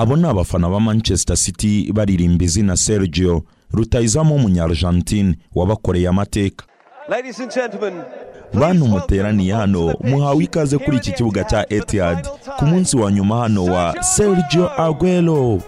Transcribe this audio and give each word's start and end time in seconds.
abo 0.00 0.16
ni 0.16 0.26
abafana 0.28 0.68
ba 0.70 0.80
manchester 0.80 1.36
city 1.36 1.92
baririmba 1.92 2.44
izina 2.44 2.76
sergio 2.76 3.42
rutayizamu 3.72 4.34
w'umunyargentine 4.34 5.34
wabakoreye 5.54 6.08
amateka. 6.08 6.64
Bantu 8.54 8.86
muteraniye 8.86 9.54
hano 9.54 9.94
muhawe 10.00 10.44
ikaze 10.44 10.78
kuri 10.78 10.96
iki 10.96 11.12
kibuga 11.12 11.44
cya 11.44 11.72
etihad 11.72 12.28
ku 12.58 12.66
munsi 12.66 12.96
wa 12.96 13.12
nyuma 13.12 13.36
hano 13.38 13.64
wa 13.64 14.02
sergio 14.02 14.82
aguero. 14.82 15.62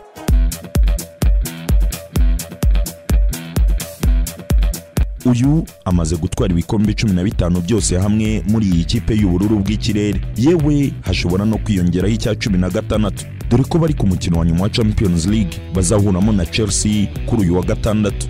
Uyu 5.24 5.64
amaze 5.84 6.16
gutwara 6.16 6.52
ibikombe 6.52 6.94
cumi 6.94 7.12
na 7.12 7.24
bitanu 7.24 7.60
byose 7.60 7.98
hamwe 7.98 8.42
muri 8.48 8.66
iyi 8.66 8.84
kipe 8.84 9.14
y'ubururu 9.14 9.58
bw'ikirere. 9.58 10.20
Yewe 10.36 10.92
hashobora 11.02 11.44
no 11.44 11.58
kwiyongeraho 11.58 12.14
icya 12.14 12.34
cumi 12.34 12.58
na 12.58 12.70
gatandatu. 12.70 13.24
Dore 13.50 13.64
ko 13.64 13.78
bari 13.78 13.94
ku 13.94 14.06
mukino 14.06 14.38
wa 14.38 14.44
nyuma 14.46 14.62
wa 14.62 14.70
champions 14.70 15.26
league 15.26 15.60
bazahuramo 15.74 16.32
na 16.32 16.46
chelsea 16.46 17.06
kuri 17.26 17.42
uyu 17.42 17.56
wa 17.56 17.62
gatandatu. 17.62 18.26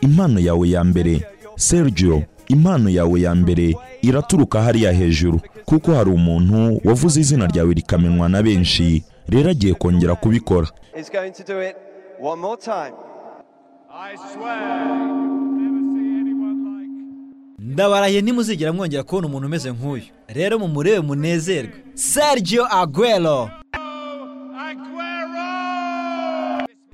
Impano 0.00 0.40
yawe 0.40 0.68
ya 0.70 0.84
mbere. 0.84 1.22
Sergio 1.56 2.22
impano 2.48 2.90
yawe 2.90 3.20
ya 3.20 3.34
mbere. 3.34 3.76
Iraturuka 4.02 4.62
hariya 4.62 4.92
hejuru 4.92 5.40
kuko 5.64 5.94
hari 5.94 6.10
umuntu 6.10 6.80
wavuze 6.84 7.20
izina 7.20 7.46
ryawe 7.46 7.74
rikamenywa 7.74 8.28
na 8.28 8.42
benshi. 8.42 9.04
Rero 9.28 9.50
agiye 9.50 9.74
kongera 9.74 10.14
kubikora. 10.14 10.68
Ndabarahiye 17.58 18.20
ntimuzigera 18.22 18.72
mwongera 18.72 19.02
kubona 19.02 19.26
umuntu 19.26 19.46
umeze 19.46 19.72
nk'uyu. 19.72 20.02
Rero 20.28 20.58
mumurebe 20.58 21.00
munezerwe. 21.00 21.72
Sergio 21.94 22.64
aguero. 22.80 23.50
Aguero! 24.66 25.46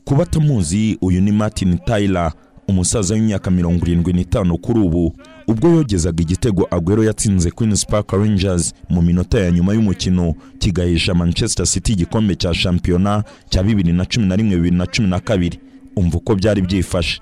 ku 0.04 0.14
batamuzi 0.14 0.98
uyu 1.00 1.20
ni 1.20 1.32
martin 1.32 1.78
tyler. 1.78 2.32
Umusaza 2.68 3.14
w'imyaka 3.14 3.50
mirongo 3.50 3.86
irindwi 3.86 4.12
n'itanu 4.12 4.58
kuri 4.58 4.80
ubu 4.80 5.12
ubwo 5.48 5.68
yogezaga 5.68 6.22
igitego 6.22 6.66
aguero 6.70 7.04
yatsinze 7.04 7.50
queens 7.50 7.86
park 7.86 8.12
rangers 8.12 8.74
mu 8.88 9.02
minota 9.02 9.38
ya 9.40 9.50
nyuma 9.50 9.74
y'umukino 9.74 10.34
kigahesha 10.58 11.14
manchester 11.14 11.66
city 11.66 11.92
igikombe 11.92 12.34
cya 12.36 12.54
shampiyona 12.54 13.24
cya 13.50 13.62
bibiri 13.62 13.92
na 13.92 14.04
cumi 14.04 14.26
na 14.26 14.36
rimwe 14.36 14.56
bibiri 14.56 14.76
na 14.76 14.86
cumi 14.86 15.08
na 15.08 15.20
kabiri. 15.20 15.58
Umva 15.96 16.16
uko 16.18 16.34
byari 16.34 16.62
byifashe. 16.62 17.20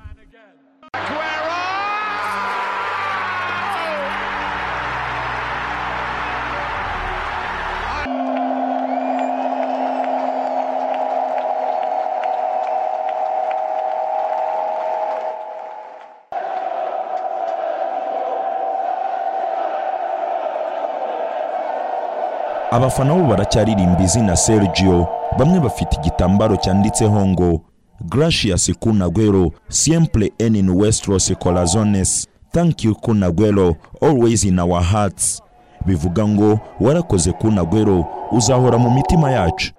Abafana 22.71 23.15
bo 23.15 23.23
baracyaririmba 23.29 24.03
izina 24.03 24.37
sergio 24.37 25.07
bamwe 25.39 25.61
bafite 25.61 25.97
igitambaro 25.97 26.57
cyanditseho 26.57 27.27
ngo 27.27 27.61
gracias 28.01 28.73
kunagwero 28.81 29.51
siempre 29.69 30.33
en 30.39 30.63
nuestros 30.67 31.33
corazones 31.39 32.29
thank 32.53 32.85
you 32.85 32.95
kunagwero 32.95 33.77
always 34.03 34.45
in 34.45 34.59
our 34.59 34.83
hearts 34.83 35.43
bivuga 35.87 36.29
ngo 36.29 36.59
warakoze 36.81 37.33
kunagwero 37.33 38.07
uzahora 38.33 38.79
mu 38.79 38.91
mitima 38.91 39.31
yacu 39.31 39.73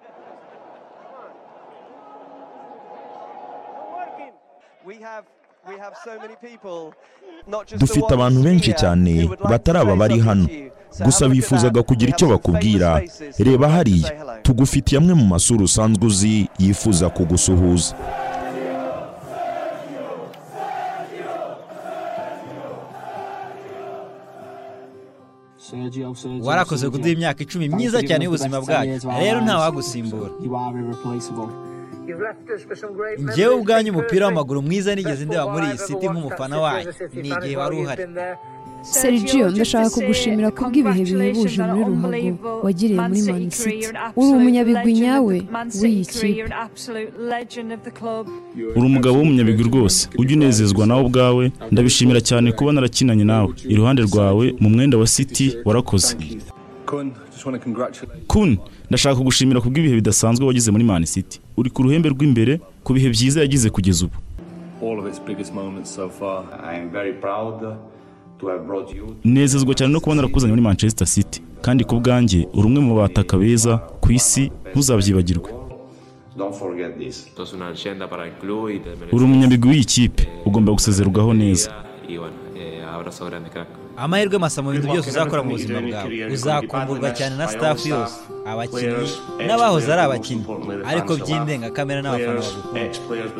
We 4.85 4.95
have 5.01 5.25
we 5.67 5.77
have 5.77 5.95
so 6.03 6.17
many 6.19 6.35
people, 6.35 6.93
not 7.47 7.67
just 7.67 7.79
the 7.79 7.85
dufite 7.85 8.01
ones 8.03 8.13
abantu 8.13 8.41
benshi 8.43 8.65
here 8.65 8.77
cyane 8.77 9.21
who 9.21 9.27
would 9.29 9.39
like 9.39 9.49
batari 9.49 9.79
to 9.79 9.81
aba 9.81 9.91
say 9.91 9.97
bari 9.99 10.19
hano. 10.19 10.47
gusa 11.05 11.29
bifuzaga 11.29 11.83
kugira 11.83 12.11
icyo 12.11 12.27
bakubwira. 12.27 13.01
reba 13.39 13.69
hariya. 13.69 14.39
tugufitiye 14.43 14.97
amwe 15.01 15.13
mu 15.13 15.25
masura 15.25 15.63
usanzwe 15.63 16.05
uzi 16.05 16.49
yifuza 16.59 17.09
kugusuhuza. 17.09 17.95
Warakoze 26.43 26.89
kuduha 26.89 27.09
imyaka 27.09 27.43
icumi 27.43 27.69
myiza 27.69 28.03
cyane 28.03 28.23
y'ubuzima 28.25 28.61
bwacu. 28.61 29.09
Rero 29.19 29.41
ntawagusimbura 29.41 30.29
njyewe 33.19 33.53
ubwanyu 33.55 33.89
umupira 33.91 34.25
w'amaguru 34.25 34.61
mwiza 34.61 34.95
nigeze 34.95 35.25
ndeba 35.25 35.45
muri 35.53 35.65
iyi 35.67 35.77
siti 35.77 36.05
nk'umufana 36.09 36.57
wayo 36.61 36.89
ni 37.21 37.29
igihe 37.29 37.57
wari 37.57 37.75
uhari. 37.81 38.03
Sergio 38.85 39.49
ndashaka 39.49 39.89
kugushimira 39.89 40.51
kubw'ibihe 40.51 41.03
bihebuje 41.03 41.61
muri 41.63 41.83
ruhago. 41.89 42.59
wagiriye 42.65 43.01
muri 43.09 43.21
Man 43.31 43.49
City. 43.49 43.87
uri 44.15 44.29
umunyabigwi 44.37 44.93
nyawe? 44.93 45.35
W'iyi 45.81 46.05
kipe? 46.05 46.45
uri 48.77 48.85
umugabo 48.91 49.15
w'umunyabigwi 49.17 49.63
rwose. 49.69 50.09
Ujya 50.17 50.35
unezezwa 50.37 50.85
nawe 50.85 51.01
ubwawe. 51.07 51.51
Ndabishimira 51.71 52.21
cyane 52.21 52.51
kuba 52.51 52.71
narakinanye 52.73 53.23
nawe. 53.23 53.51
Iruhande 53.73 54.01
rwawe 54.09 54.45
mu 54.61 54.69
mwenda 54.69 54.97
wa 54.97 55.07
city 55.07 55.57
warakoze. 55.65 56.13
Kun, 58.27 58.57
ndashaka 58.89 59.15
kugushimira 59.15 59.61
kubw'ibihe 59.61 59.95
bidasanzwe 59.95 60.45
wagize 60.45 60.71
muri 60.71 60.83
man 60.83 61.05
city. 61.05 61.39
Uri 61.57 61.69
ku 61.69 61.83
ruhembe 61.83 62.09
rw'imbere 62.09 62.59
ku 62.83 62.93
bihe 62.93 63.09
byiza 63.09 63.41
yagize 63.41 63.69
kugeza 63.69 64.05
ubu. 64.05 64.15
All 64.81 64.99
of 64.99 65.07
its 65.07 65.19
biggest 65.27 65.53
moments 65.53 65.95
so 65.95 66.09
far. 66.09 66.43
I 66.63 66.75
am 66.81 66.89
very 66.91 67.13
proud 67.13 67.59
to 68.39 68.47
have 68.47 68.63
brought 68.67 68.95
you 68.95 69.15
nezezwa 69.23 69.73
cyane 69.75 69.93
no 69.93 69.99
kuba 69.99 70.15
narakuzanye 70.15 70.51
muri 70.51 70.61
manchester 70.61 71.07
city. 71.07 71.41
Kandi 71.61 71.83
ku 71.83 71.95
bwanjye 71.99 72.47
uri 72.53 72.67
umwe 72.67 72.79
mu 72.81 72.95
bataka 72.95 73.37
beza 73.37 73.77
ku 74.01 74.11
isi 74.11 74.51
ntuzabyibagirwe. 74.71 75.49
Don't 76.37 76.53
forget 76.55 76.97
this. 76.99 77.27
Esto 77.27 77.43
es 77.43 77.53
una 77.53 77.71
leyenda 77.71 78.07
para 78.07 78.25
el 78.27 78.33
club 78.41 78.69
y 78.69 78.79
te 78.79 78.89
uri 79.11 79.23
umunyabigwi 79.23 79.69
w'iyi 79.69 79.85
kipe. 79.85 80.27
Ugomba 80.45 80.71
gusezerwaho 80.73 81.33
neza. 81.33 81.71
Crack. 83.53 83.67
amahirwe 83.97 84.37
masa 84.37 84.61
mu 84.61 84.71
bintu 84.71 84.87
byose 84.87 85.09
uzakora 85.09 85.43
mu 85.43 85.51
buzima 85.51 85.79
bwawe 85.81 86.25
uzakumburwa 86.35 87.09
cyane 87.17 87.35
na 87.37 87.47
staff 87.47 87.85
yose 87.85 88.15
abakinnyi 88.45 89.09
n'abahoze 89.47 89.89
ari 89.93 90.01
abakinnyi 90.01 90.45
ariko 90.91 91.11
by'indengakamere 91.21 92.01
n'abafana 92.01 92.41
bagukunda 92.41 93.35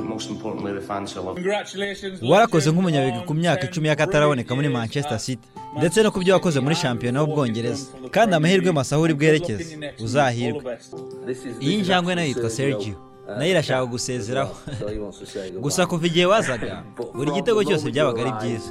warakoze 2.30 2.68
nk'umunyabigwi 2.72 3.22
ku 3.28 3.34
myaka 3.34 3.62
icumi 3.68 3.88
y'akataraboneka 3.88 4.52
muri 4.56 4.70
manchester 4.70 5.20
city. 5.20 5.48
Ndetse 5.78 6.04
no 6.04 6.12
ku 6.12 6.20
byo 6.24 6.34
wakoze 6.34 6.60
muri 6.60 6.76
shampiyona 6.76 7.20
y'ubwongereza 7.20 7.86
kandi 8.16 8.32
amahirwe 8.36 8.72
masa 8.72 8.96
aho 8.96 9.04
uri 9.04 9.14
bwerekeze 9.14 9.66
uzahirwe 10.06 10.62
iyi 11.62 11.78
njangwe 11.82 12.16
na 12.16 12.22
yo 12.22 12.28
yitwa 12.28 12.50
sergio. 12.50 12.96
Na 13.38 13.44
yo 13.46 13.52
irashaka 13.52 13.86
gusezeraho 13.86 14.54
gusa 15.62 15.86
kuva 15.86 16.06
igihe 16.08 16.26
wazaga. 16.26 16.84
Buri 17.18 17.32
gitego 17.32 17.64
cyose 17.64 17.92
byabaga 17.92 18.22
ari 18.22 18.32
byiza. 18.40 18.70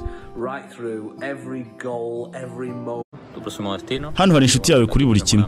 hano 4.13 4.33
hari 4.33 4.45
inshuti 4.45 4.71
yawe 4.71 4.85
kuri 4.85 5.05
buri 5.05 5.21
kimwe. 5.21 5.45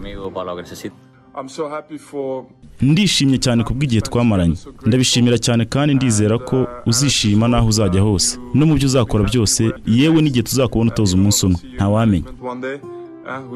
Ndishimye 2.82 3.38
cyane 3.38 3.64
kubw'igihe 3.64 4.02
twamaranye. 4.02 4.58
Ndabishimira 4.86 5.38
cyane 5.38 5.66
kandi 5.66 5.96
ndizera 5.96 6.38
ko 6.38 6.68
uzishima 6.86 7.48
n'aho 7.48 7.68
uzajya 7.68 8.02
hose. 8.02 8.40
No 8.54 8.66
mu 8.66 8.74
byo 8.76 8.86
uzakora 8.88 9.24
byose 9.24 9.62
yewe 9.86 10.22
n'igihe 10.22 10.44
tuzakubona 10.44 10.92
utoza 10.92 11.14
umunsi 11.16 11.46
umwe. 11.46 11.60
Ntawamenya 11.76 12.30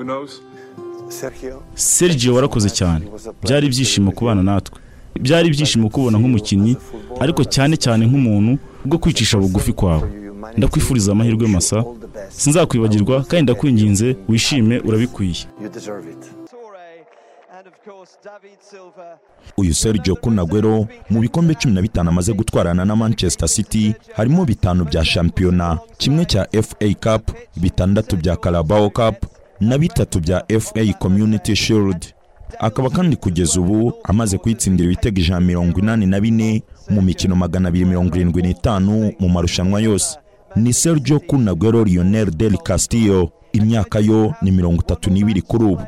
knows? 0.04 0.42
sergio 1.76 2.36
warakoze 2.36 2.70
cyane. 2.70 3.06
Byari 3.44 3.68
ibyishimo 3.68 4.12
kubana 4.12 4.44
natwe. 4.44 4.80
Byari 5.20 5.48
ibyishimo 5.48 5.90
kubona 5.90 6.18
nk'umukinnyi 6.20 6.78
ariko 7.20 7.44
cyane 7.44 7.78
cyane 7.78 8.06
nk'umuntu 8.06 8.58
bwo 8.86 8.98
kwicisha 8.98 9.38
bugufi 9.38 9.74
kwawe. 9.74 10.08
Ndakwifuriza 10.58 11.12
amahirwe 11.12 11.48
masa. 11.48 11.84
Sinzakwibagirwa 12.30 13.24
kandi 13.24 13.44
ndakwinginze. 13.44 14.16
Wishime 14.30 14.80
urabikwiye. 14.80 15.46
Uyu 19.58 19.74
sergio 19.74 20.16
kunagwero 20.16 20.88
mu 21.10 21.20
bikombe 21.22 21.54
cumi 21.56 21.74
na 21.76 21.82
bitanu 21.82 22.10
amaze 22.10 22.34
gutwarana 22.34 22.86
na 22.86 22.96
manchester 22.96 23.50
city 23.50 23.94
harimo 24.14 24.46
bitanu 24.46 24.86
bya 24.86 25.06
shampiyona. 25.06 25.80
Kimwe 25.98 26.26
cya 26.26 26.48
fa 26.64 26.88
cup 27.04 27.36
bitandatu 27.58 28.18
bya 28.18 28.36
carabao 28.36 28.90
cup 28.90 29.26
na 29.60 29.78
bitatu 29.78 30.20
bya 30.20 30.44
fa 30.60 30.94
community 31.00 31.56
shield. 31.56 32.14
Akaba 32.60 32.90
kandi 32.90 33.16
kugeza 33.16 33.60
ubu 33.62 33.94
amaze 34.04 34.38
kuyitsindira 34.38 34.86
ibitego 34.86 35.20
ijana 35.20 35.42
mirongo 35.42 35.80
inani 35.80 36.06
na 36.06 36.20
bine 36.20 36.64
mu 36.90 37.02
mikino 37.02 37.36
magana 37.36 37.70
abiri 37.70 37.86
mirongo 37.86 38.16
irindwi 38.16 38.42
n'itanu 38.42 39.12
mu 39.20 39.30
marushanwa 39.30 39.82
yose. 39.82 40.18
Ni 40.56 40.74
sergio 40.74 41.20
kunagwero 41.20 41.84
lionel 41.84 42.32
del 42.32 42.58
castillo. 42.58 43.32
Imyaka 43.54 44.00
yo 44.00 44.34
ni 44.42 44.52
mirongo 44.52 44.82
itatu 44.82 45.10
n'ibiri 45.10 45.42
kuri 45.42 45.64
ubu. 45.66 45.84